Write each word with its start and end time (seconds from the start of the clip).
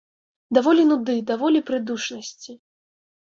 Даволі 0.57 0.85
нуды, 0.91 1.15
даволі 1.33 1.59
прыдушанасці! 1.69 2.51